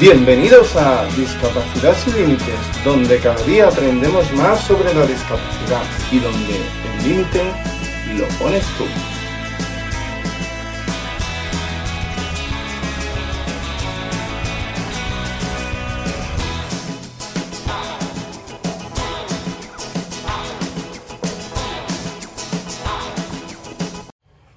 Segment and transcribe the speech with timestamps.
[0.00, 5.82] Bienvenidos a Discapacidad sin Límites, donde cada día aprendemos más sobre la discapacidad
[6.12, 7.42] y donde el límite
[8.16, 8.84] lo pones tú.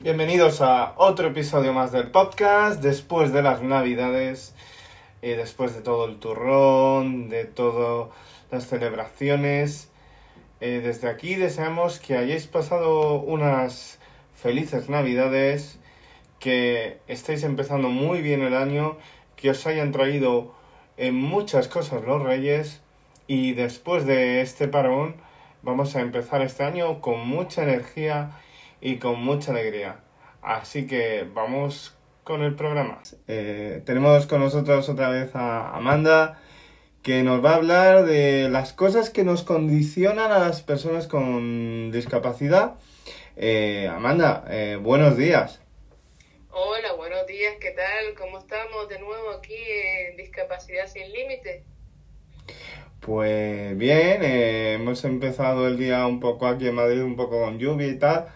[0.01, 4.53] Bienvenidos a otro episodio más del podcast después de las navidades
[5.21, 8.09] y después de todo el turrón, de todas
[8.51, 9.89] las celebraciones.
[10.59, 13.99] Eh, desde aquí deseamos que hayáis pasado unas
[14.33, 15.79] felices navidades,
[16.39, 18.97] que estéis empezando muy bien el año,
[19.35, 20.53] que os hayan traído
[20.97, 22.81] en muchas cosas los reyes
[23.27, 25.15] y después de este parón
[25.61, 28.31] vamos a empezar este año con mucha energía
[28.81, 29.99] y con mucha alegría.
[30.41, 33.01] Así que vamos con el programa.
[33.27, 36.41] Eh, tenemos con nosotros otra vez a Amanda,
[37.03, 41.91] que nos va a hablar de las cosas que nos condicionan a las personas con
[41.91, 42.75] discapacidad.
[43.35, 45.61] Eh, Amanda, eh, buenos días.
[46.51, 48.13] Hola, buenos días, ¿qué tal?
[48.17, 51.63] ¿Cómo estamos de nuevo aquí en Discapacidad Sin Límites?
[52.99, 57.87] Pues bien, hemos empezado el día un poco aquí en Madrid, un poco con lluvia
[57.87, 58.27] y tal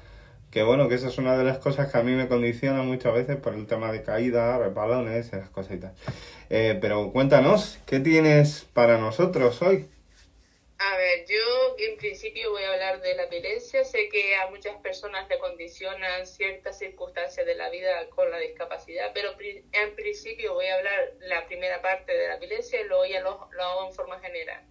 [0.56, 3.14] que bueno, que esa es una de las cosas que a mí me condiciona muchas
[3.14, 5.92] veces por el tema de caída, repalones, esas cositas.
[6.50, 9.90] Eh, pero cuéntanos, ¿qué tienes para nosotros hoy?
[10.78, 13.84] A ver, yo en principio voy a hablar de la violencia.
[13.84, 19.12] Sé que a muchas personas le condicionan ciertas circunstancias de la vida con la discapacidad,
[19.14, 23.20] pero en principio voy a hablar la primera parte de la violencia y luego ya
[23.20, 24.64] lo, lo hago en forma general.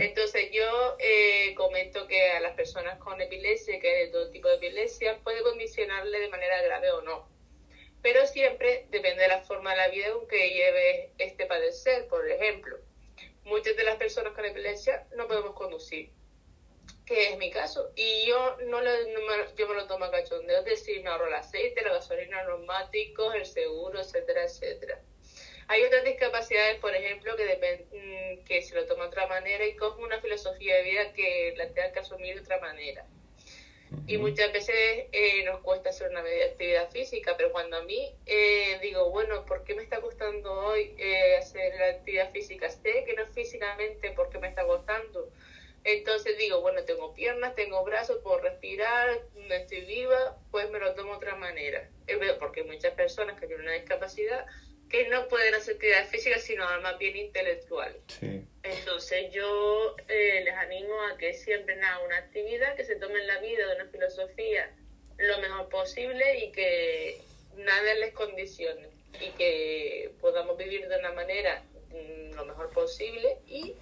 [0.00, 4.48] Entonces yo eh, comento que a las personas con epilepsia, que hay de todo tipo
[4.48, 7.28] de epilepsia, puede condicionarle de manera grave o no.
[8.02, 12.06] Pero siempre depende de la forma de la vida en que lleve este padecer.
[12.08, 12.76] Por ejemplo,
[13.44, 16.10] muchas de las personas con epilepsia no podemos conducir,
[17.06, 17.90] que es mi caso.
[17.96, 18.90] Y yo no, me,
[19.56, 22.58] yo me lo tomo a cachondeo, es decir, me ahorro el aceite, la gasolina, los
[22.58, 25.00] neumáticos, el seguro, etcétera, etcétera.
[25.68, 29.76] Hay otras discapacidades, por ejemplo, que, mm, que se lo toma de otra manera y
[29.76, 33.06] coge una filosofía de vida que la tenga que asumir de otra manera.
[34.06, 34.74] Y muchas veces
[35.12, 39.64] eh, nos cuesta hacer una actividad física, pero cuando a mí eh, digo, bueno, ¿por
[39.64, 42.68] qué me está costando hoy eh, hacer la actividad física?
[42.68, 45.30] Sé que no es físicamente porque me está costando.
[45.84, 49.20] Entonces digo, bueno, tengo piernas, tengo brazos, puedo respirar,
[49.50, 51.88] estoy viva, pues me lo tomo de otra manera.
[52.38, 54.46] Porque muchas personas que tienen una discapacidad
[54.88, 58.00] que no pueden hacer actividades físicas, sino más bien intelectuales.
[58.62, 63.40] Entonces yo eh, les animo a que siempre hagan una actividad, que se tomen la
[63.40, 64.70] vida de una filosofía
[65.18, 67.20] lo mejor posible y que
[67.56, 68.88] nada les condicione
[69.20, 73.74] y que podamos vivir de una manera mm, lo mejor posible y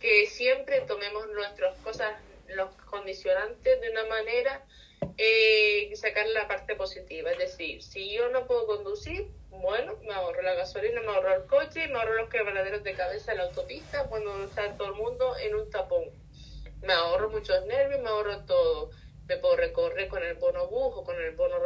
[0.00, 2.12] que siempre tomemos nuestras cosas,
[2.48, 4.64] los condicionantes de una manera,
[5.16, 7.30] eh, sacar la parte positiva.
[7.30, 9.28] Es decir, si yo no puedo conducir,
[9.62, 13.32] bueno, me ahorro la gasolina, me ahorro el coche, me ahorro los quebraderos de cabeza
[13.32, 16.04] en la autopista cuando está todo el mundo en un tapón.
[16.82, 18.90] Me ahorro muchos nervios, me ahorro todo.
[19.28, 21.56] Me puedo recorrer con el bono bus o con el bono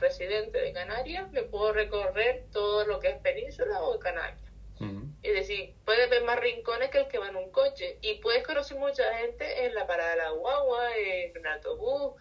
[0.00, 4.50] residente de Canarias, me puedo recorrer todo lo que es península o Canarias.
[5.22, 8.44] Es decir, puedes ver más rincones que el que va en un coche y puedes
[8.46, 12.14] conocer mucha gente en la parada de la guagua, en el autobús,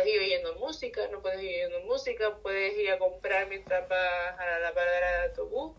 [0.00, 3.98] puedes ir oyendo música, no puedes ir oyendo música, puedes ir a comprar mientras vas
[4.38, 5.72] a la parada de autobús,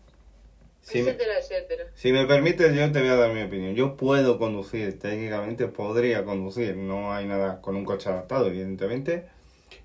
[0.88, 1.86] etcétera, etcétera.
[1.94, 3.74] Si me permites, yo te voy a dar mi opinión.
[3.74, 9.26] Yo puedo conducir, técnicamente podría conducir, no hay nada con un coche adaptado, evidentemente,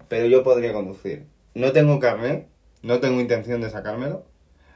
[0.07, 1.25] pero yo podría conducir.
[1.53, 2.47] No tengo carnet,
[2.81, 4.25] no tengo intención de sacármelo.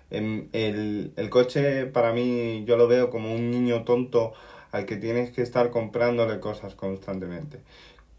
[0.09, 4.33] Em, el, el coche para mí yo lo veo como un niño tonto
[4.71, 7.59] al que tienes que estar comprándole cosas constantemente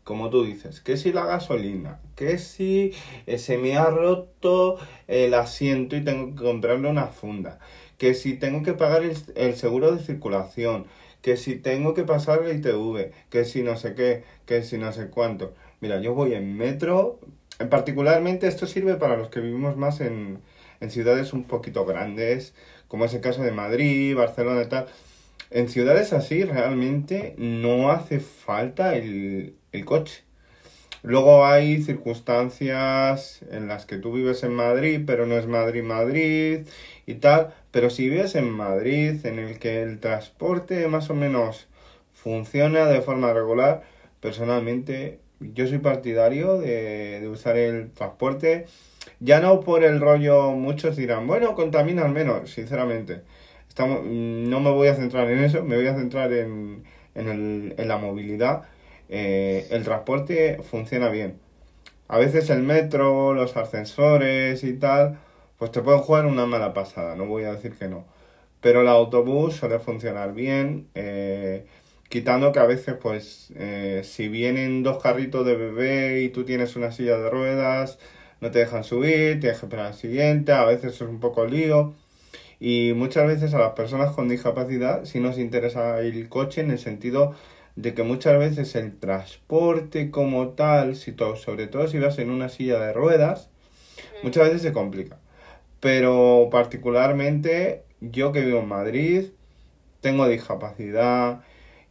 [0.04, 2.92] como tú dices, que si la gasolina, que si
[3.36, 7.58] se me ha roto el asiento y tengo que comprarle una funda,
[7.98, 10.86] que si tengo que pagar el, seguro de circulación,
[11.20, 14.92] que si tengo que pasar el ITV, que si no sé qué, que si no
[14.92, 15.54] sé cuánto.
[15.80, 17.20] Mira, yo voy en metro,
[17.70, 20.40] particularmente esto sirve para los que vivimos más en,
[20.80, 22.54] en ciudades un poquito grandes,
[22.88, 24.86] como es el caso de Madrid, Barcelona y tal.
[25.50, 30.22] En ciudades así realmente no hace falta el, el coche.
[31.02, 36.68] Luego hay circunstancias en las que tú vives en Madrid, pero no es Madrid-Madrid
[37.06, 37.52] y tal.
[37.72, 41.66] Pero si vives en Madrid, en el que el transporte más o menos
[42.12, 43.82] funciona de forma regular,
[44.20, 48.66] personalmente yo soy partidario de, de usar el transporte.
[49.18, 53.22] Ya no por el rollo, muchos dirán, bueno, contaminan menos, sinceramente.
[53.68, 56.84] Estamos, no me voy a centrar en eso, me voy a centrar en,
[57.16, 58.62] en, el, en la movilidad.
[59.14, 61.38] Eh, el transporte funciona bien.
[62.08, 65.18] A veces el metro, los ascensores y tal,
[65.58, 68.06] pues te pueden jugar una mala pasada, no voy a decir que no.
[68.62, 71.66] Pero el autobús suele funcionar bien, eh,
[72.08, 76.74] quitando que a veces, pues, eh, si vienen dos carritos de bebé y tú tienes
[76.76, 77.98] una silla de ruedas,
[78.40, 81.94] no te dejan subir, tienes que esperar al siguiente, a veces es un poco lío.
[82.60, 86.78] Y muchas veces a las personas con discapacidad sí nos interesa el coche en el
[86.78, 87.34] sentido
[87.76, 92.48] de que muchas veces el transporte como tal, si sobre todo si vas en una
[92.48, 93.50] silla de ruedas,
[94.22, 95.18] muchas veces se complica.
[95.80, 99.24] Pero particularmente yo que vivo en Madrid,
[100.00, 101.40] tengo discapacidad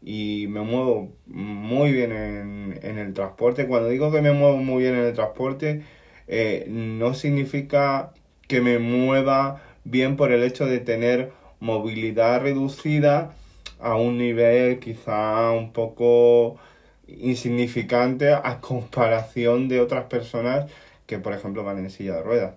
[0.01, 3.67] y me muevo muy bien en, en el transporte.
[3.67, 5.83] Cuando digo que me muevo muy bien en el transporte,
[6.27, 8.13] eh, no significa
[8.47, 13.35] que me mueva bien por el hecho de tener movilidad reducida
[13.81, 16.59] a un nivel quizá un poco
[17.07, 20.71] insignificante a comparación de otras personas
[21.05, 22.55] que por ejemplo van en silla de ruedas.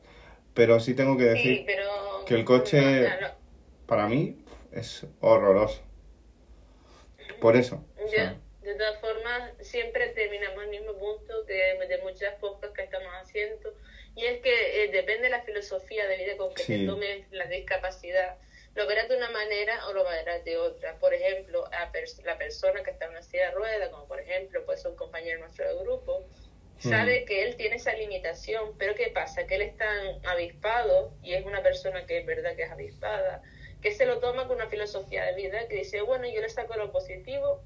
[0.54, 1.66] Pero sí tengo que decir
[2.26, 3.08] que el coche
[3.86, 4.36] para mí
[4.72, 5.82] es horroroso.
[7.40, 7.84] Por eso.
[8.62, 13.74] De todas formas, siempre terminamos el mismo punto que de muchas cosas que estamos haciendo,
[14.16, 17.46] y es que eh, depende de la filosofía de vida con que te tomes la
[17.46, 18.38] discapacidad.
[18.74, 20.98] Lo verás de una manera o lo verás de otra.
[20.98, 21.90] Por ejemplo, a
[22.24, 24.96] la persona que está en una silla de ruedas, como por ejemplo puede ser un
[24.96, 26.24] compañero nuestro de grupo,
[26.78, 29.46] sabe que él tiene esa limitación, pero ¿qué pasa?
[29.46, 33.42] Que él es tan avispado y es una persona que es verdad que es avispada,
[33.80, 36.74] que se lo toma con una filosofía de vida que dice, bueno, yo le saco
[36.74, 37.62] lo positivo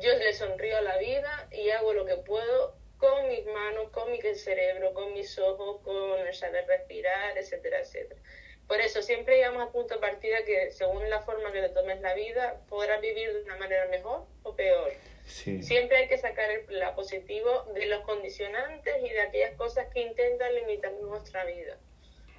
[0.00, 4.10] yo le sonrío a la vida y hago lo que puedo con mis manos, con
[4.10, 8.20] mi cerebro, con mis ojos, con el saber respirar, etcétera, etcétera.
[8.66, 12.00] Por eso siempre llegamos a punto de partida que según la forma que te tomes
[12.00, 14.92] la vida, podrás vivir de una manera mejor o peor.
[15.26, 20.00] Siempre hay que sacar el lado positivo de los condicionantes y de aquellas cosas que
[20.00, 21.78] intentan limitar nuestra vida.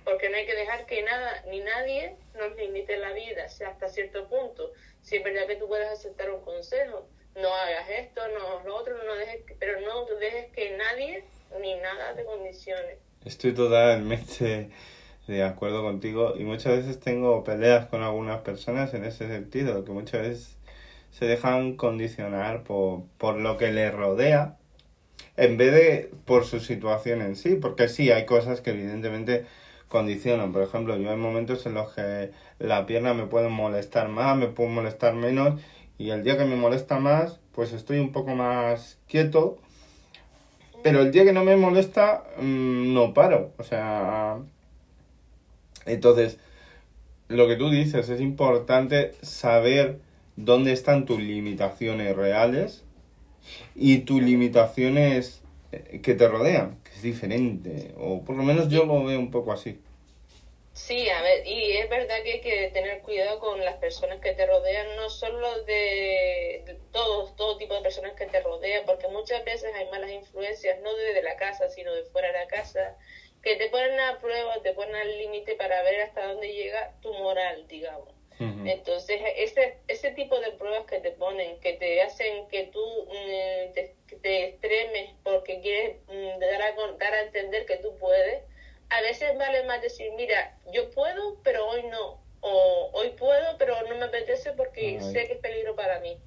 [0.06, 3.89] Porque no hay que dejar que nada ni nadie nos limite la vida, sea, hasta
[3.89, 4.71] cierto punto.
[5.01, 9.01] Si es verdad que tú puedes aceptar un consejo, no hagas esto, no lo otro,
[9.03, 11.25] no dejes, pero no dejes que nadie
[11.59, 12.97] ni nada te condicione.
[13.25, 14.69] Estoy totalmente
[15.27, 19.91] de acuerdo contigo y muchas veces tengo peleas con algunas personas en ese sentido, que
[19.91, 20.57] muchas veces
[21.12, 24.57] se dejan condicionar por, por lo que les rodea
[25.35, 29.45] en vez de por su situación en sí, porque sí, hay cosas que evidentemente
[29.88, 30.51] condicionan.
[30.51, 34.47] Por ejemplo, yo hay momentos en los que la pierna me puede molestar más, me
[34.47, 35.62] puede molestar menos
[35.97, 39.57] y el día que me molesta más, pues estoy un poco más quieto.
[40.83, 43.53] Pero el día que no me molesta, mm, no paro.
[43.57, 44.38] O sea...
[45.88, 46.38] Entonces,
[47.28, 50.00] lo que tú dices, es importante saber
[50.36, 52.84] dónde están tus limitaciones reales
[53.75, 55.42] y tus limitaciones
[55.72, 57.94] eh, que te rodean, que es diferente.
[57.98, 59.80] O por lo menos yo lo veo un poco así.
[60.78, 64.34] Sí, a ver, y es verdad que hay que tener cuidado con las personas que
[64.34, 69.44] te rodean, no solo de, todos, todo tipo de personas que te rodean, porque muchas
[69.44, 72.95] veces hay malas influencias, no desde la casa, sino de fuera de la casa,
[73.44, 77.13] que te ponen a prueba, te ponen al límite para ver hasta dónde llega tu
[77.13, 78.17] moral, digamos.
[78.39, 83.74] Entonces, ese, ese tipo de pruebas que te ponen, que te hacen que tú mm,
[83.74, 88.44] te, te, extremes porque quieres mm, dar, a, dar a entender que tú puedes,
[88.89, 92.22] a veces vale más decir, mira, yo puedo, pero hoy no.
[92.41, 96.17] O hoy puedo, pero no me apetece porque sé que es peligro para mí.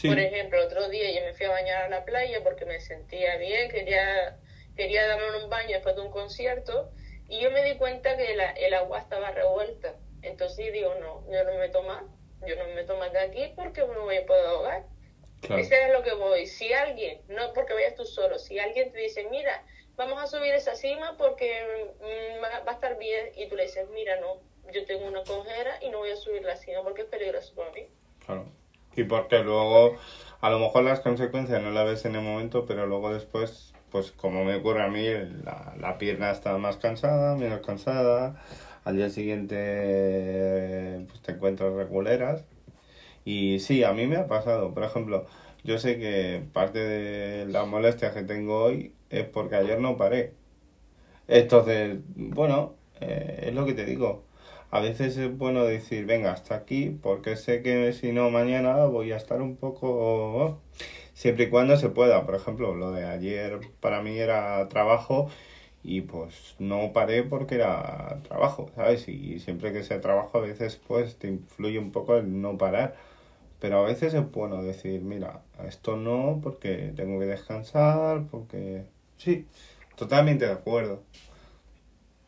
[0.00, 3.36] Por ejemplo, otro día yo me fui a bañar a la playa porque me sentía
[3.36, 4.36] bien, quería,
[4.76, 6.90] quería darme un baño después de un concierto
[7.28, 9.94] y yo me di cuenta que el agua estaba revuelta.
[10.22, 12.02] Entonces digo, no, yo no me meto más,
[12.46, 14.84] yo no me meto más de aquí porque me voy a poder ahogar.
[15.42, 16.46] Ese es lo que voy.
[16.46, 19.64] Si alguien, no porque vayas tú solo, si alguien te dice, mira,
[19.96, 23.88] vamos a subir esa cima porque mm, va a estar bien y tú le dices,
[23.90, 24.40] mira, no,
[24.72, 27.72] yo tengo una cojera y no voy a subir la cima porque es peligroso para
[27.72, 27.86] mí.
[28.24, 28.46] Claro.
[28.94, 29.96] Y porque luego,
[30.40, 34.12] a lo mejor las consecuencias no las ves en el momento, pero luego después, pues
[34.12, 35.04] como me ocurre a mí,
[35.44, 38.42] la, la pierna está más cansada, menos cansada,
[38.84, 42.44] al día siguiente pues te encuentras reguleras.
[43.24, 44.74] Y sí, a mí me ha pasado.
[44.74, 45.26] Por ejemplo,
[45.64, 50.34] yo sé que parte de las molestias que tengo hoy es porque ayer no paré.
[51.28, 54.24] Entonces, bueno, eh, es lo que te digo.
[54.70, 59.12] A veces es bueno decir, venga, hasta aquí, porque sé que si no mañana voy
[59.12, 60.60] a estar un poco...
[61.14, 62.24] Siempre y cuando se pueda.
[62.24, 65.30] Por ejemplo, lo de ayer para mí era trabajo
[65.82, 69.08] y pues no paré porque era trabajo, ¿sabes?
[69.08, 72.94] Y siempre que sea trabajo a veces pues te influye un poco el no parar.
[73.60, 78.82] Pero a veces es bueno decir, mira, esto no porque tengo que descansar, porque...
[79.18, 79.46] Sí,
[79.94, 81.04] totalmente de acuerdo.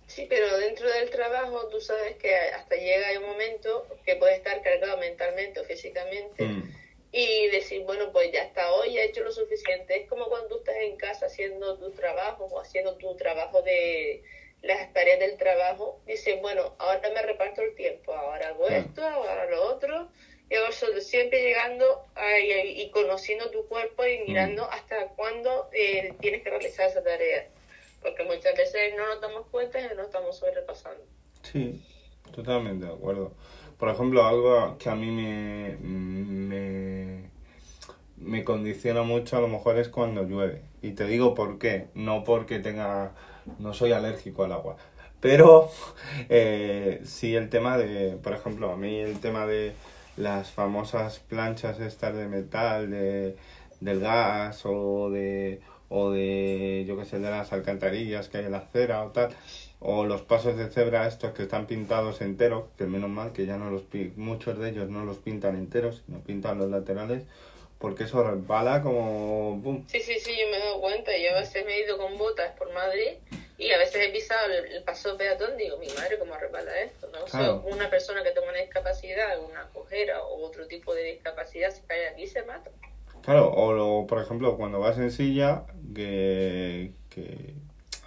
[0.06, 4.62] Sí, pero dentro del trabajo tú sabes que hasta llega un momento que puede estar
[4.62, 6.44] cargado mentalmente o físicamente.
[6.44, 6.83] Mm
[7.16, 10.02] y decir, bueno, pues ya hasta hoy he hecho lo suficiente.
[10.02, 14.24] Es como cuando tú estás en casa haciendo tu trabajo o haciendo tu trabajo de
[14.62, 19.48] las tareas del trabajo, dices, bueno, ahora me reparto el tiempo, ahora hago esto, ahora
[19.48, 20.08] lo otro,
[20.50, 22.02] y ahora siempre llegando
[22.42, 27.46] y, conociendo tu cuerpo y mirando hasta cuándo eh, tienes que realizar esa tarea,
[28.02, 31.04] porque muchas veces no nos damos cuenta y no estamos sobrepasando.
[31.42, 31.80] Sí,
[32.34, 33.32] totalmente de acuerdo.
[33.78, 36.83] Por ejemplo, algo que a mí me, me,
[38.24, 40.62] me condiciona mucho a lo mejor es cuando llueve.
[40.82, 41.88] Y te digo por qué.
[41.94, 43.12] No porque tenga...
[43.58, 44.76] No soy alérgico al agua.
[45.20, 45.70] Pero
[46.28, 49.72] eh, sí el tema de, por ejemplo, a mí el tema de
[50.16, 53.36] las famosas planchas estas de metal, de,
[53.80, 58.52] del gas o de, o de, yo qué sé, de las alcantarillas que hay en
[58.52, 59.34] la acera o tal
[59.86, 63.58] o los pasos de cebra estos que están pintados enteros, que menos mal que ya
[63.58, 63.84] no los
[64.16, 67.24] muchos de ellos no los pintan enteros, sino pintan los laterales,
[67.78, 69.84] porque eso resbala como.
[69.88, 72.16] Sí, sí, sí, yo me he dado cuenta, yo a veces me he ido con
[72.16, 73.12] botas por Madrid
[73.56, 77.08] y a veces he pisado el, paso peatón, digo, mi madre, ¿cómo resbala esto?
[77.12, 77.60] ¿no?
[77.60, 82.08] una persona que tenga una discapacidad, una cojera o otro tipo de discapacidad, se cae
[82.08, 82.70] aquí y se mata.
[83.22, 85.62] Claro, o por ejemplo, cuando vas en silla,
[85.94, 87.54] que, que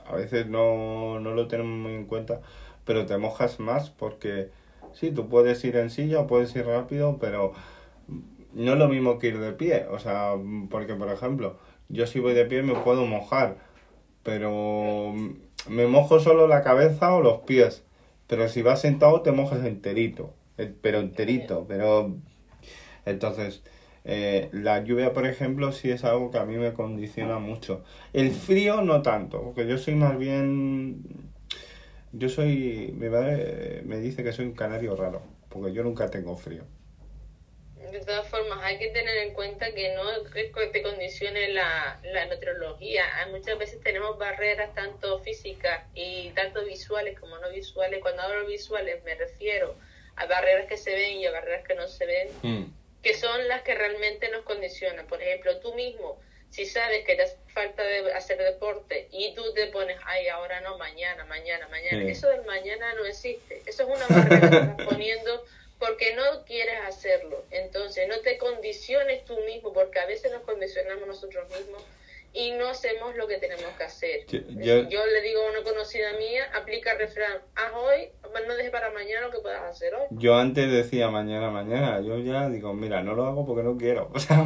[0.05, 2.41] a veces no, no lo tenemos muy en cuenta,
[2.85, 4.49] pero te mojas más porque
[4.93, 7.53] sí, tú puedes ir en silla o puedes ir rápido, pero
[8.53, 9.85] no es lo mismo que ir de pie.
[9.91, 10.33] O sea,
[10.69, 11.57] porque por ejemplo,
[11.89, 13.57] yo si voy de pie me puedo mojar,
[14.23, 15.13] pero
[15.69, 17.83] me mojo solo la cabeza o los pies.
[18.27, 22.15] Pero si vas sentado te mojas enterito, eh, pero enterito, pero
[23.05, 23.63] entonces
[24.09, 27.83] eh, la lluvia, por ejemplo, sí es algo que a mí me condiciona mucho.
[28.13, 31.03] El frío no tanto, porque yo soy más bien...
[32.13, 32.93] Yo soy...
[32.97, 36.63] Mi madre me dice que soy un canario raro, porque yo nunca tengo frío.
[37.91, 40.03] De todas formas, hay que tener en cuenta que no
[40.71, 43.05] te condicione la, la meteorología.
[43.31, 48.01] Muchas veces tenemos barreras tanto físicas y tanto visuales como no visuales.
[48.01, 49.75] Cuando hablo visuales me refiero
[50.15, 52.29] a barreras que se ven y a barreras que no se ven.
[52.41, 52.77] Mm
[53.07, 55.07] que son las que realmente nos condicionan.
[55.07, 59.53] Por ejemplo, tú mismo, si sabes que te hace falta de hacer deporte y tú
[59.53, 62.03] te pones, ay, ahora no, mañana, mañana, mañana.
[62.03, 63.61] Eso del mañana no existe.
[63.65, 65.45] Eso es una barrera que estás poniendo
[65.79, 67.45] porque no quieres hacerlo.
[67.51, 71.83] Entonces, no te condiciones tú mismo, porque a veces nos condicionamos nosotros mismos
[72.33, 74.25] y no hacemos lo que tenemos que hacer.
[74.27, 78.09] Yo, le digo a una conocida mía, aplica el refrán, haz hoy,
[78.47, 80.05] no dejes para mañana lo que puedas hacer hoy.
[80.11, 84.11] Yo antes decía mañana, mañana, yo ya digo, mira, no lo hago porque no quiero.
[84.17, 84.45] O sea,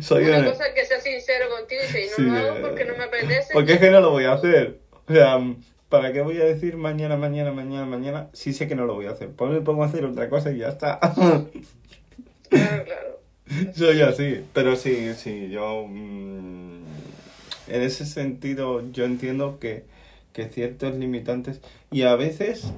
[0.00, 3.04] soy una cosa que sea sincero contigo y si no lo hago porque no me
[3.04, 3.52] apetece.
[3.52, 4.78] Porque es que no lo voy a hacer.
[5.08, 5.38] O sea,
[5.92, 8.30] ¿para qué voy a decir mañana, mañana, mañana, mañana?
[8.32, 9.28] Si sé que no lo voy a hacer.
[9.28, 10.98] Pues me pongo a hacer otra cosa y ya está.
[10.98, 11.50] claro,
[12.48, 13.20] claro.
[13.74, 15.86] Soy así, pero sí, sí, yo...
[15.86, 16.84] Mm,
[17.68, 19.84] en ese sentido yo entiendo que,
[20.32, 22.72] que ciertos limitantes y a veces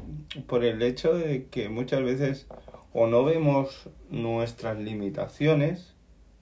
[0.48, 2.48] por el hecho de que muchas veces
[2.92, 5.94] o no vemos nuestras limitaciones,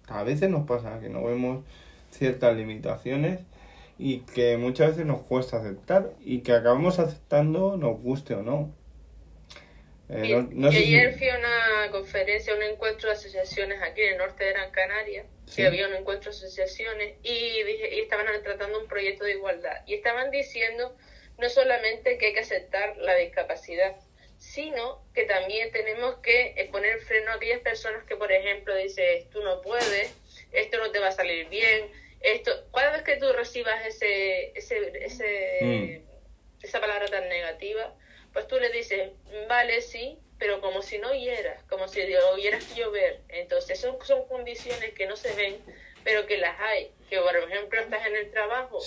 [0.09, 1.65] a veces nos pasa que no vemos
[2.11, 3.41] ciertas limitaciones
[4.05, 8.75] y que muchas veces nos cuesta aceptar y que acabamos aceptando nos guste o no.
[10.09, 14.43] Eh, y, ayer fui a una conferencia, un encuentro de asociaciones aquí en el norte
[14.43, 18.89] de Gran Canaria, que había un encuentro de asociaciones y, dije, y estaban tratando un
[18.89, 19.83] proyecto de igualdad.
[19.87, 20.97] Y estaban diciendo
[21.39, 23.95] no solamente que hay que aceptar la discapacidad,
[24.37, 29.31] sino que también tenemos que eh, poner freno a aquellas personas que, por ejemplo, dices,
[29.31, 30.13] tú no puedes,
[30.51, 35.05] esto no te va a salir bien, esto, cada vez que tú recibas ese, ese,
[35.05, 36.65] ese mm.
[36.65, 37.95] esa palabra tan negativa,
[38.33, 39.11] pues tú le dices,
[39.49, 43.21] vale, sí, pero como si no oyeras, como si oyeras llover.
[43.29, 45.59] Entonces son, son condiciones que no se ven,
[46.03, 46.91] pero que las hay.
[47.09, 48.79] Que por ejemplo estás en el trabajo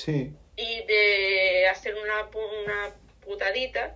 [0.57, 3.95] y de hacer una, una putadita,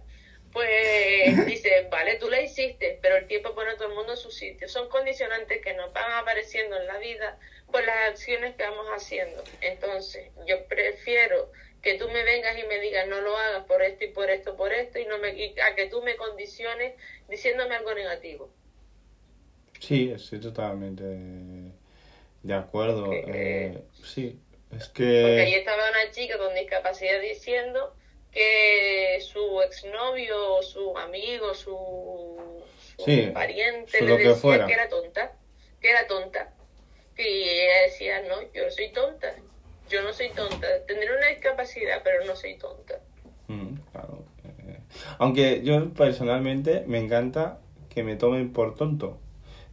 [0.54, 4.18] pues dices, vale, tú la hiciste, pero el tiempo pone a todo el mundo en
[4.18, 4.70] su sitio.
[4.70, 7.40] Son condicionantes que nos van apareciendo en la vida
[7.72, 9.44] por las acciones que vamos haciendo.
[9.62, 14.04] Entonces, yo prefiero que tú me vengas y me digas no lo hagas por esto
[14.06, 15.30] y por esto, por esto, y, no me,
[15.62, 16.96] a que tú me condiciones
[17.30, 18.52] diciéndome algo negativo.
[19.80, 21.04] Sí, estoy totalmente
[22.44, 23.24] de acuerdo.
[23.28, 24.40] Eh, sí,
[24.72, 24.90] Es
[25.22, 25.58] Porque ahí que...
[25.60, 27.96] estaba una chica con discapacidad diciendo
[28.32, 32.64] que su exnovio, su amigo, su,
[32.98, 34.68] su Sí, pariente su le que decía fuera.
[34.68, 35.38] que era tonta,
[35.82, 36.54] que era tonta.
[37.20, 39.28] Y ella decía, no, yo no soy tonta,
[39.90, 42.96] yo no soy tonta, tendré una discapacidad, pero no soy tonta.
[43.48, 44.24] Mm, claro.
[44.46, 44.80] eh,
[45.18, 47.60] Aunque yo personalmente me encanta
[47.90, 49.20] que me tomen por tonto.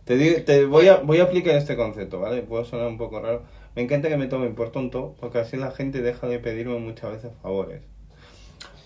[0.05, 2.43] Te, digo- te voy, a, voy a aplicar este concepto, ¿vale?
[2.43, 3.43] Puede sonar un poco raro.
[3.77, 7.13] Me encanta que me tomen por tonto porque así la gente deja de pedirme muchas
[7.13, 7.83] veces favores.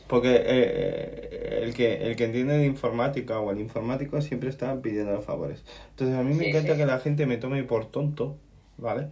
[0.08, 4.74] Porque eh, eh, el, que, el que entiende de informática o el informático siempre está
[4.82, 5.62] pidiendo favores.
[5.90, 6.78] Entonces a mí me Sí, encanta sí.
[6.78, 8.36] que la gente me tome por tonto,
[8.80, 9.10] ¿vale?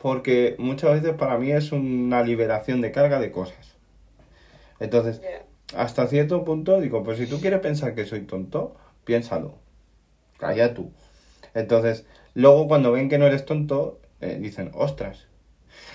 [0.00, 3.76] Porque muchas veces para mí es una liberación de carga de cosas.
[4.78, 5.20] Entonces,
[5.74, 9.54] hasta cierto punto digo, pues si tú quieres pensar que soy tonto, piénsalo.
[10.38, 10.92] Calla tú.
[11.54, 12.04] Entonces,
[12.34, 15.26] luego cuando ven que no eres tonto, eh, dicen, ostras.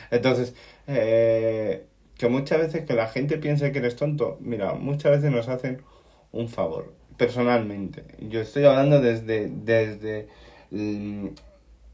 [0.10, 0.56] Entonces,
[0.88, 1.86] eh,
[2.18, 5.84] que muchas veces que la gente piense que eres tonto, mira, muchas veces nos hacen
[6.32, 8.04] un favor, personalmente.
[8.20, 10.28] Yo estoy hablando desde, desde
[10.72, 11.28] mm,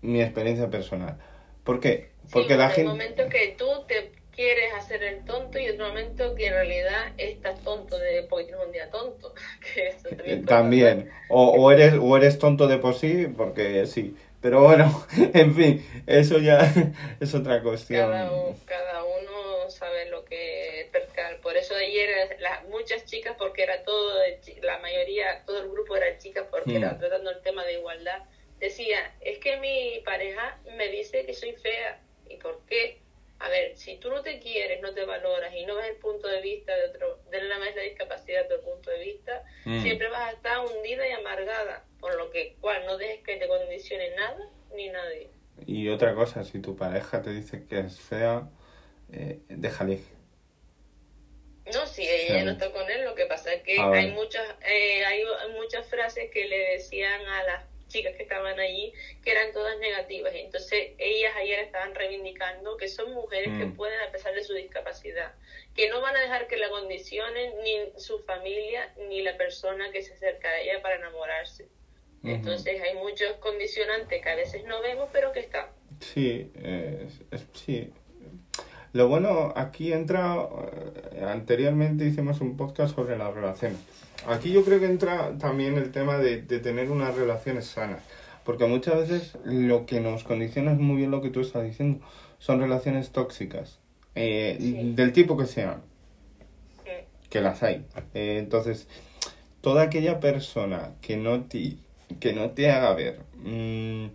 [0.02, 1.18] mi experiencia personal.
[1.64, 2.12] ¿Por qué?
[2.26, 2.90] Sí, Porque la hay gente...
[2.90, 7.60] momentos que tú te quieres hacer el tonto y otro momento que en realidad estás
[7.64, 9.34] tonto de porque tienes un día tonto.
[9.74, 11.10] Que eso Eh, también.
[11.30, 14.16] O, o eres, o eres tonto de por sí, porque sí.
[14.42, 16.60] Pero bueno, en fin, eso ya
[17.20, 18.10] es otra cuestión.
[18.12, 18.30] Cada,
[18.66, 21.38] cada uno sabe lo que es percal.
[21.38, 25.96] Por eso ayer las muchas chicas, porque era todo, de la mayoría, todo el grupo
[25.98, 26.84] era chicas porque Mm.
[26.84, 28.20] era tratando el tema de igualdad.
[28.60, 32.02] Decía, es que mi pareja me dice que soy fea.
[32.30, 33.00] ¿Y por qué?
[33.40, 36.28] A ver, si tú no te quieres, no te valoras y no ves el punto
[36.28, 39.84] de vista de otro, de la misma discapacidad, de otro punto de vista, Mm.
[39.84, 43.48] siempre vas a estar hundida y amargada, por lo que cual no dejes que te
[43.48, 45.30] condicione nada ni nadie.
[45.68, 48.50] Y otra cosa, si tu pareja te dice que es fea,
[49.14, 50.00] eh, déjale.
[51.74, 52.46] No, si ella Sí.
[52.46, 55.24] no está con él, lo que pasa es que hay muchas eh, hay
[55.60, 60.34] muchas frases que le decían a las chicas que estaban allí que eran todas negativas.
[60.36, 63.76] Entonces ellas ayer estaban reivindicando que son mujeres que Mm.
[63.76, 65.34] pueden a pesar de su discapacidad,
[65.76, 70.02] que no van a dejar que la condicionen ni su familia ni la persona que
[70.04, 71.68] se acerca a ella para enamorarse.
[72.24, 75.68] Entonces hay muchos condicionantes que a veces no vemos, pero que están.
[76.02, 76.52] Sí,
[77.54, 77.90] sí.
[78.98, 80.38] Lo bueno, aquí entra,
[81.14, 83.78] eh, anteriormente hicimos un podcast sobre las relaciones.
[84.26, 88.02] Aquí yo creo que entra también el tema de, de tener unas relaciones sanas.
[88.44, 92.04] Porque muchas veces lo que nos condiciona es muy bien lo que tú estás diciendo.
[92.40, 93.78] Son relaciones tóxicas.
[94.16, 94.94] eh, Sí.
[94.96, 95.84] Del tipo que sean.
[96.84, 97.30] Mm.
[97.30, 97.86] que las hay.
[98.16, 98.88] Eh, entonces,
[99.62, 101.76] toda aquella persona que no te,
[102.20, 104.08] que no te haga ver mm,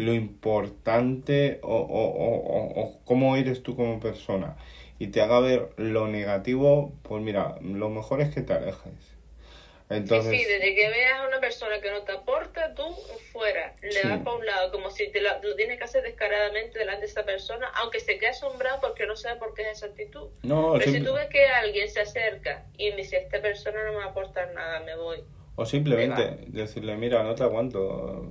[0.00, 4.56] lo importante o, o, o, o- o cómo eres tú como persona
[4.98, 8.92] y te haga ver lo negativo, pues mira, lo mejor es que te alejes.
[9.88, 12.84] Entonces, Sí, sí, desde que veas a una persona que no te aporta, tú
[13.32, 14.08] fuera, le Sí.
[14.08, 17.06] das para un lado, como si te lo, lo tienes que hacer descaradamente delante de
[17.08, 20.28] esa persona, aunque se quede asombrado porque no sabe por qué es esa actitud.
[20.44, 23.92] no, Pero si tú ves que alguien se acerca y me dice, esta persona no
[23.92, 25.24] me va a aportar nada, me voy.
[25.56, 28.30] o simplemente decirle, mira, no te aguanto,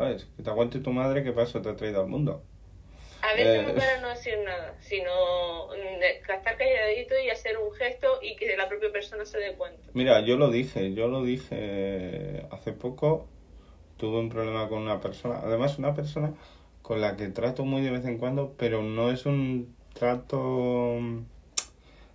[0.00, 0.26] ¿sabes?
[0.36, 2.42] Que te aguante tu madre, que paso te ha traído al mundo.
[3.22, 3.64] A veces Eh.
[3.66, 8.34] no para no decir nada, sino mm, de- estar calladito y hacer un gesto y
[8.36, 9.82] que la propia persona se dé cuenta.
[9.92, 13.26] Mira, yo lo dije, yo lo dije hace poco,
[13.98, 16.32] tuve un problema con una persona, además una persona
[16.80, 20.96] con la que trato muy de vez en cuando, pero no es un trato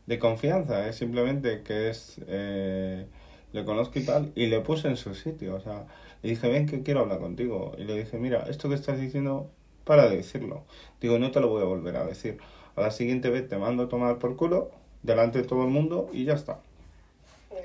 [0.07, 3.05] de confianza, es simplemente que es, eh,
[3.53, 5.85] le conozco y tal, y le puse en su sitio, o sea,
[6.25, 9.49] le dije, ven que quiero hablar contigo, y le dije, mira, esto que estás diciendo,
[9.83, 10.63] para de decirlo,
[10.99, 12.37] digo, no te lo voy a volver a decir,
[12.75, 14.71] a la siguiente vez te mando a tomar por culo,
[15.03, 16.59] delante de todo el mundo, y ya está.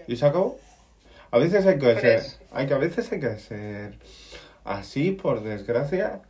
[0.07, 0.59] Y se acabó.
[1.31, 3.99] A veces hay que ser, hay que a veces hay que ser
[4.65, 6.23] así, por desgracia.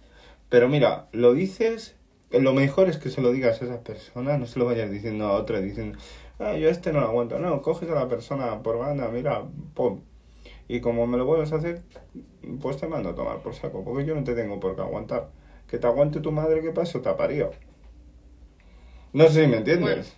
[0.49, 1.95] Pero mira, lo dices,
[2.31, 5.27] lo mejor es que se lo digas a esa persona, no se lo vayas diciendo
[5.27, 5.99] a otra diciendo,
[6.39, 7.39] ah, yo este no lo aguanto.
[7.39, 9.43] No, coges a la persona por banda, mira,
[9.75, 10.01] pum.
[10.69, 11.83] Y como me lo vuelves a hacer,
[12.61, 15.31] pues te mando a tomar por saco, porque yo no te tengo por qué aguantar.
[15.69, 17.53] Que te aguante tu madre, que paso te ha parido.
[19.13, 20.15] No sé si me entiendes.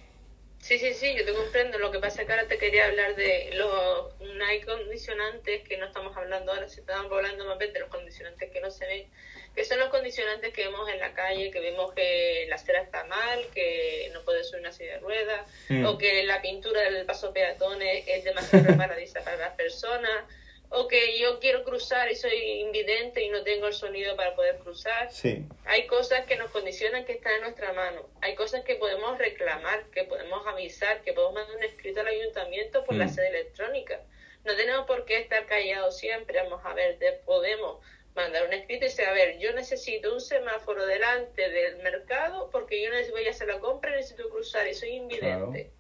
[0.59, 1.79] Sí, sí, sí, yo te comprendo.
[1.79, 4.21] Lo que pasa es que ahora te quería hablar de los...
[4.21, 7.89] No hay condicionantes que no estamos hablando ahora, se estamos hablando más bien de los
[7.89, 9.07] condicionantes que no se ven,
[9.55, 13.05] que son los condicionantes que vemos en la calle, que vemos que la acera está
[13.05, 15.85] mal, que no puede subir una silla de ruedas, Mm.
[15.87, 20.25] o que la pintura del paso peatones es demasiado resbaladiza para las personas,
[20.75, 24.57] o que yo quiero cruzar y soy invidente y no tengo el sonido para poder
[24.61, 25.13] cruzar.
[25.13, 25.45] Sí.
[25.67, 28.09] Hay cosas que nos condicionan que están en nuestra mano.
[28.23, 32.85] Hay cosas que podemos reclamar, que podemos avisar, que podemos mandar un escrito al ayuntamiento
[32.85, 33.09] por la Mm.
[33.15, 34.01] sede electrónica.
[34.45, 36.43] No tenemos por qué estar callados siempre.
[36.43, 37.85] Vamos a ver, de- podemos
[38.15, 42.83] mandar un escrito y decir, a ver, yo necesito un semáforo delante del mercado porque
[42.83, 45.71] yo necesito, voy a hacer la compra y necesito cruzar y soy invidente.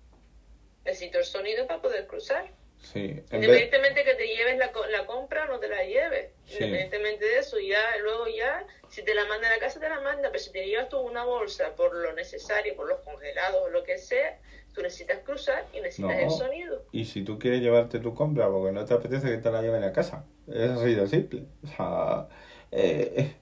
[0.84, 2.50] Necesito el sonido para poder cruzar.
[2.80, 2.98] Sí.
[3.00, 6.32] En vez- Independientemente que te lleves la, la compra o no te la lleves.
[6.46, 6.54] Sí.
[6.54, 10.00] Independientemente de eso, ya luego ya, si te la manda a la casa, te la
[10.00, 10.30] manda.
[10.32, 13.84] Pero si te llevas tú una bolsa por lo necesario, por los congelados o lo
[13.84, 14.36] que sea,
[14.74, 16.18] tú necesitas cruzar y necesitas No.
[16.18, 16.82] el sonido.
[16.92, 19.84] Y si tú quieres llevarte tu compra porque no te apetece que te la lleven
[19.84, 20.24] a casa.
[20.48, 21.44] Es así de simple.
[21.62, 22.28] O sea,
[22.70, 23.32] eh, eh,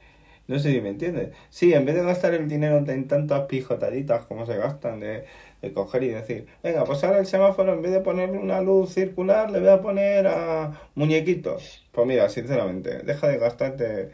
[0.46, 1.30] no sé si me entiendes.
[1.48, 5.24] Sí, en vez de gastar el dinero en tantas pijotaditas como se gastan de,
[5.62, 8.92] de coger y decir, venga, pues ahora el semáforo en vez de ponerle una luz
[8.92, 11.86] circular le voy a poner a muñequitos.
[11.92, 14.10] Pues mira, sinceramente, deja de gastarte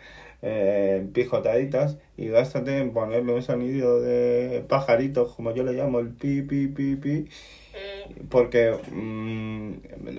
[0.46, 6.10] eh, pijotaditas y gástate en ponerle un sonido de pajaritos, como yo le llamo, el
[6.10, 7.28] pi, pi, pi, pi
[7.76, 9.72] Mm, porque mm,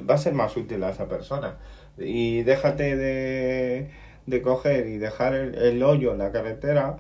[0.10, 1.58] va a ser más útil a esa persona.
[1.98, 3.90] Y déjate de,
[4.26, 6.98] de coger y dejar el, el hoyo en la carretera,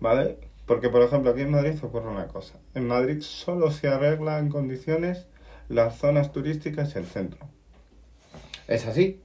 [0.00, 0.38] ¿vale?
[0.66, 2.58] Porque, por ejemplo, aquí en Madrid ocurre una cosa.
[2.74, 5.26] En Madrid solo se arregla en condiciones
[5.68, 7.48] las zonas turísticas y el centro.
[8.68, 9.20] Es así,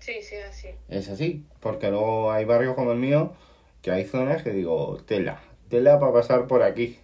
[0.00, 0.65] sí, sí, así.
[0.88, 1.44] Es así.
[1.60, 3.32] Porque luego hay barrios como el mío
[3.82, 6.98] que hay zonas que digo, tela, tela para pasar por aquí.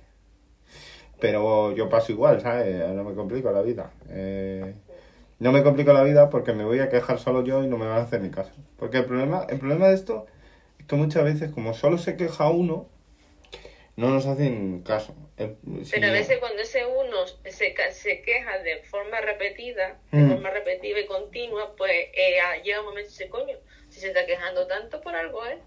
[1.20, 2.88] Pero yo paso igual, ¿sabes?
[2.94, 3.92] No me complico la vida.
[4.08, 4.74] Eh,
[5.38, 7.86] no me complico la vida porque me voy a quejar solo yo y no me
[7.86, 8.52] van a hacer ni caso.
[8.78, 10.26] Porque el problema, el problema de esto
[10.78, 12.86] es que muchas veces, como solo se queja uno,
[13.96, 15.14] no nos hacen caso.
[15.36, 20.18] Eh, si Pero a veces cuando ese uno se, se queja de forma repetida, de
[20.18, 20.28] Mm.
[20.28, 23.56] forma repetitiva y continua, pues eh, llega un momento y dice, coño,
[23.88, 25.58] si se está quejando tanto por algo, ¿eh?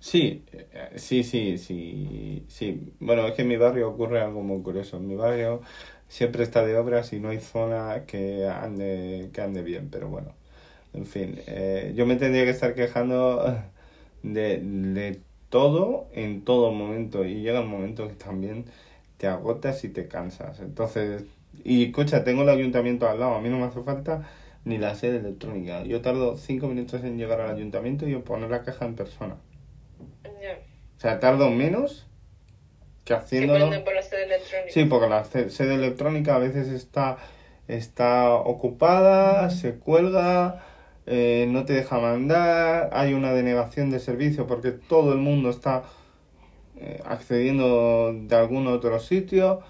[0.00, 2.94] Sí, eh, sí, sí, sí, sí.
[3.00, 4.96] Bueno, es que en mi barrio ocurre algo muy curioso.
[4.98, 5.60] En mi barrio
[6.08, 10.36] siempre está de obras y no hay zona que ande, que ande bien, pero bueno,
[10.94, 13.44] en fin, eh, yo me tendría que estar quejando
[14.22, 18.66] de, de todo en todo momento y llega un momento que también
[19.16, 20.60] te agotas y te cansas.
[20.60, 21.24] Entonces,
[21.64, 24.28] y escucha, tengo el ayuntamiento al lado, a mí no me hace falta
[24.64, 25.82] ni la sede electrónica.
[25.84, 29.36] Yo tardo cinco minutos en llegar al ayuntamiento y en poner la queja en persona.
[30.24, 30.58] Ya.
[30.96, 32.06] O sea, tardo menos
[33.04, 33.84] que haciéndolo.
[33.84, 34.72] por la sede electrónica.
[34.72, 37.18] Sí, porque la sede electrónica a veces está,
[37.66, 40.62] está ocupada, se cuelga,
[41.10, 45.84] eh, no te deja mandar, hay una denegación de servicio porque todo el mundo está
[46.76, 49.60] eh, accediendo de algún otro sitio.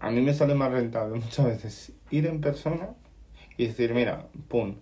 [0.00, 2.88] A mí me sale más rentable muchas veces ir en persona
[3.58, 4.76] y decir, mira, pum.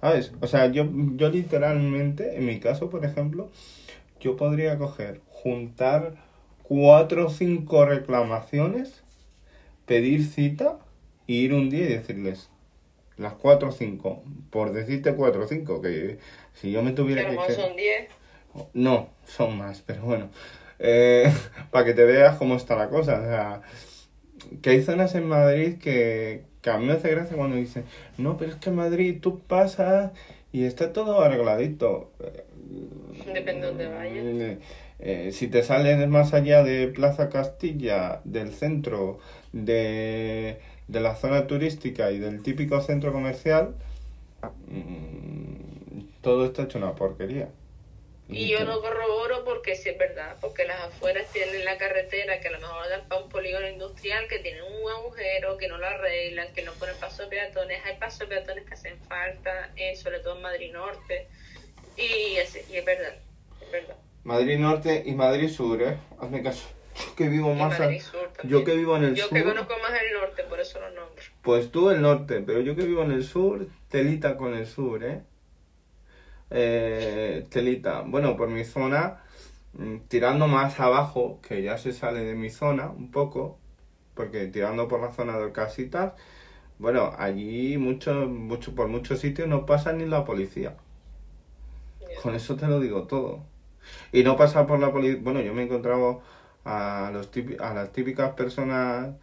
[0.00, 0.32] ¿Sabes?
[0.40, 3.50] O sea, yo, yo literalmente, en mi caso, por ejemplo,
[4.20, 6.14] yo podría coger, juntar
[6.62, 9.04] cuatro o cinco reclamaciones,
[9.84, 10.78] pedir cita
[11.26, 12.51] y ir un día y decirles
[13.22, 14.22] las cuatro o cinco.
[14.50, 16.18] Por decirte cuatro o cinco, que
[16.54, 18.08] si yo me tuviera mejor que- son 10.
[18.74, 20.30] no, son más, pero bueno.
[20.78, 21.32] Eh,
[21.70, 23.20] para que te veas cómo está la cosa.
[23.20, 23.62] O sea,
[24.60, 27.84] que hay zonas en Madrid que, que a mí me hace gracia cuando dicen,
[28.18, 30.12] no, pero es que en Madrid tú pasas
[30.52, 32.10] y está todo arregladito.
[33.26, 34.16] Depende de dónde vayas.
[34.16, 34.58] Eh,
[34.98, 39.18] eh, si te sales más allá de Plaza Castilla, del centro,
[39.52, 43.74] de, de la zona turística y del típico centro comercial,
[44.68, 47.48] mm, todo está hecho una porquería.
[48.28, 52.48] Y yo lo corroboro porque sí es verdad, porque las afueras tienen la carretera que
[52.48, 55.86] a lo mejor dan para un polígono industrial que tienen un agujero, que no lo
[55.86, 60.36] arreglan, que no ponen pasos peatones, hay pasos peatones que hacen falta, eh, sobre todo
[60.36, 61.28] en Madrid Norte,
[61.96, 63.14] y, así, y es verdad,
[63.60, 63.96] es verdad.
[64.24, 65.96] Madrid Norte y Madrid Sur, ¿eh?
[66.18, 66.68] Hazme caso.
[67.12, 67.98] Yo que vivo más al-.
[68.44, 69.36] Yo que vivo en el Yo sur.
[69.36, 71.22] que conozco más el norte, por eso lo nombro.
[71.42, 75.04] Pues tú el norte, pero yo que vivo en el sur, telita con el sur,
[75.04, 75.22] ¿eh?
[76.50, 78.02] Eh, telita.
[78.02, 79.22] Bueno, por mi zona,
[79.74, 83.58] mm, tirando más abajo, que ya se sale de mi zona un poco,
[84.14, 86.12] porque tirando por la zona de Casitas,
[86.78, 90.76] bueno, allí mucho, mucho, por muchos sitios no pasa ni la policía.
[92.22, 93.44] Con eso te lo digo todo.
[94.12, 95.20] Y no pasa por la policía.
[95.22, 96.22] Bueno, yo me he encontrado
[96.64, 99.14] a, los típi- a las típicas personas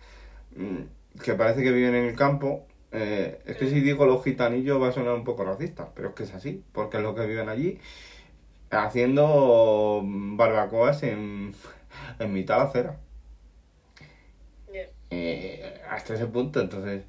[0.55, 2.67] mm, que parece que viven en el campo.
[2.91, 6.15] Eh, es que si digo los gitanillos va a sonar un poco racista, pero es
[6.15, 7.79] que es así, porque es lo que viven allí
[8.71, 11.53] haciendo barbacoas en,
[12.19, 12.99] en mitad de la acera.
[15.11, 17.03] Eh, hasta ese punto, entonces.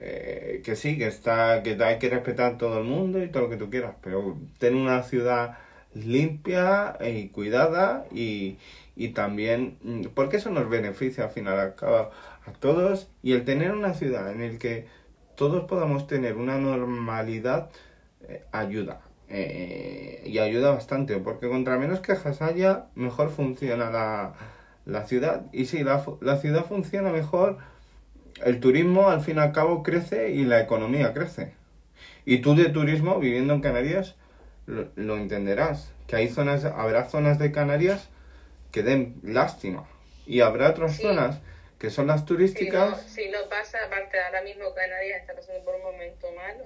[0.00, 3.44] eh, que sí, que está que hay que respetar a todo el mundo y todo
[3.44, 5.58] lo que tú quieras, pero tener una ciudad
[5.94, 8.58] limpia y cuidada y,
[8.96, 12.10] y también mm, porque eso nos beneficia al final a,
[12.46, 13.08] a todos.
[13.22, 14.86] Y el tener una ciudad en el que
[15.36, 17.70] todos podamos tener una normalidad
[18.28, 24.34] eh, ayuda eh, y ayuda bastante porque contra menos quejas haya mejor funciona la,
[24.84, 25.46] la ciudad.
[25.52, 27.58] Y si la, la ciudad funciona mejor
[28.44, 31.54] el turismo al fin y al cabo crece y la economía crece.
[32.24, 34.16] Y tú de turismo viviendo en Canarias
[34.72, 38.08] lo, lo entenderás que hay zonas habrá zonas de Canarias
[38.70, 39.88] que den lástima.
[40.26, 41.38] Y habrá otras zonas
[41.78, 43.02] que son las turísticas.
[43.02, 46.64] Si no, pasa, aparte ahora mismo Canarias está pasando por un momento malo,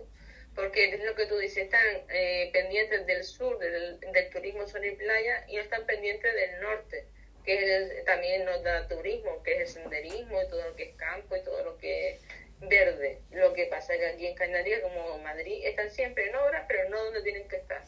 [0.54, 4.84] porque es lo que tú dices, están eh, pendientes del sur, del, del, turismo sol
[4.84, 7.06] y playa, y no están pendientes del norte,
[7.44, 11.36] que también nos da turismo, que es el senderismo, y todo lo que es campo,
[11.36, 12.20] y todo lo que es
[12.60, 13.22] verde.
[13.30, 16.88] Lo que pasa es que aquí en Canarias, como Madrid, están siempre en obras, pero
[16.90, 17.82] no donde tienen que estar.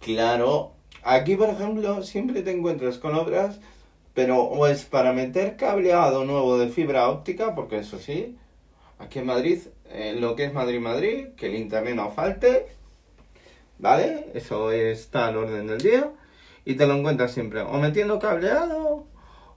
[0.00, 3.58] Claro, Aquí, por ejemplo, siempre te encuentras con obras,
[4.12, 8.36] pero o es para meter cableado nuevo de fibra óptica, porque eso sí,
[8.98, 12.66] aquí en Madrid, en lo que es Madrid-Madrid, que el internet falte,
[13.78, 14.26] ¿vale?
[14.34, 16.12] Eso está al orden del día.
[16.66, 19.06] Y te lo encuentras siempre o metiendo cableado,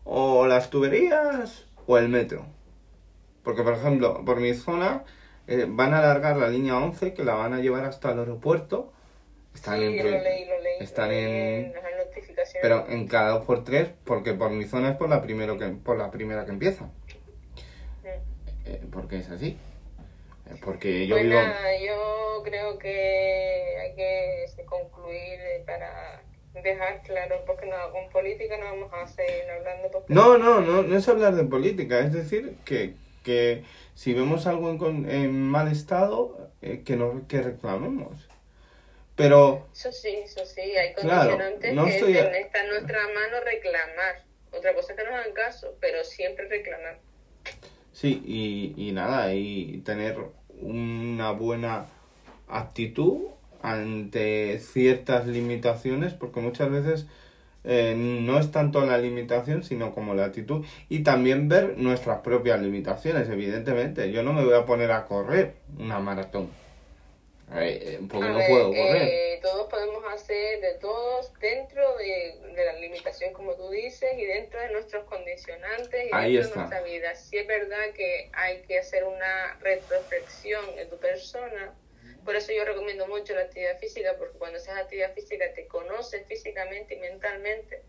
[0.05, 2.45] o las tuberías, o el metro.
[3.43, 5.03] Porque, por ejemplo, por mi zona
[5.47, 8.93] eh, van a alargar la línea 11, que la van a llevar hasta el aeropuerto
[9.53, 10.77] están sí, en, lo leí, lo leí.
[10.79, 11.73] Están en,
[12.61, 15.67] pero en cada dos por tres, porque por mi zona es por la primero que
[15.67, 16.89] por la primera que empieza.
[18.65, 19.57] Eh, porque es así.
[20.49, 21.35] Eh, porque yo pues vivo.
[21.35, 28.57] Nada, yo creo que hay que este, concluir para dejar claro, porque no, con política
[28.57, 30.05] no vamos a seguir hablando.
[30.07, 33.63] No, no, no, no es hablar de política, es decir, que, que
[33.95, 38.27] si vemos algo en, en mal estado, eh, que, no, que reclamemos.
[39.15, 39.67] Pero...
[39.73, 44.23] Eso sí, eso sí, hay condicionantes no que está en nuestra mano reclamar.
[44.51, 46.99] Otra cosa es que nos hagan caso, pero siempre reclamar.
[47.91, 50.17] Sí, y, y nada, y tener
[50.61, 51.87] una buena
[52.47, 53.27] actitud
[53.61, 57.07] ante ciertas limitaciones, porque muchas veces
[57.63, 62.61] eh, no es tanto la limitación, sino como la actitud, y también ver nuestras propias
[62.61, 64.11] limitaciones, evidentemente.
[64.11, 66.49] Yo no me voy a poner a correr una maratón
[67.55, 69.03] eh, porque no puedo correr.
[69.03, 74.59] Eh, todos podemos hacer de todos dentro de, la limitación, como tú dices, y dentro
[74.59, 77.15] de nuestros condicionantes y dentro de nuestra vida.
[77.15, 81.73] Sí es verdad que hay que hacer una retroflexión en tu persona.
[82.23, 86.25] Por eso yo recomiendo mucho la actividad física, porque cuando haces actividad física te conoces
[86.27, 87.81] físicamente y mentalmente,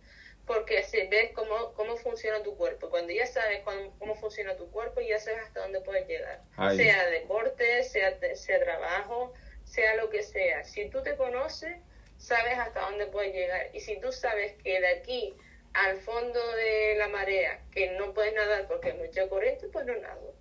[0.46, 2.90] porque así ves cómo, cómo funciona tu cuerpo.
[2.90, 3.60] Cuando ya sabes
[3.98, 6.40] cómo, funciona tu cuerpo, ya sabes hasta dónde puedes llegar.
[6.76, 9.32] Sea deporte, sea, sea trabajo,
[9.64, 10.64] sea lo que sea.
[10.64, 11.76] Si tú te conoces,
[12.18, 13.70] sabes hasta dónde puedes llegar.
[13.72, 15.34] Y si tú sabes que de aquí
[15.74, 19.96] al fondo de la marea, que no puedes nadar porque hay mucha corriente, pues no
[19.96, 20.33] nado.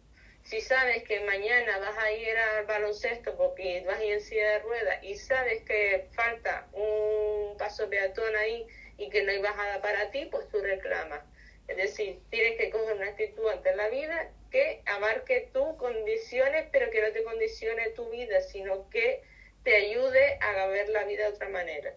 [0.44, 4.52] Si sabes que mañana vas a ir al baloncesto porque vas a ir en silla
[4.52, 9.82] de ruedas y sabes que falta un paso peatón ahí y que no hay bajada
[9.82, 11.22] para ti, pues tú reclamas.
[11.68, 16.92] Es decir, tienes que coger una actitud ante la vida que abarque tus condiciones, pero
[16.92, 19.24] que no te condicione tu vida, sino que
[19.64, 21.94] te ayude a ver la vida de otra manera.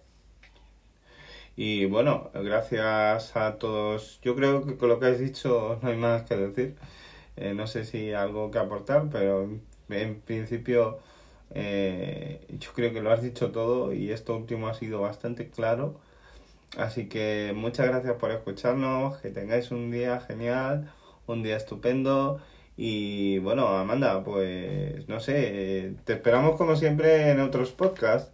[1.56, 4.20] Y bueno, gracias a todos.
[4.22, 6.76] Yo creo que con lo que has dicho no hay más que decir.
[7.36, 9.48] Eh, no sé si algo que aportar, pero
[9.90, 10.98] en principio
[11.54, 16.00] eh, yo creo que lo has dicho todo y esto último ha sido bastante claro.
[16.76, 20.90] Así que muchas gracias por escucharnos, que tengáis un día genial
[21.26, 22.40] un día estupendo.
[22.76, 28.32] Y bueno, Amanda, pues no sé, te esperamos como siempre en otros podcasts.